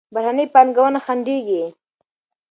بهرني 0.13 0.45
پانګونه 0.53 0.99
خنډېږي. 1.05 1.63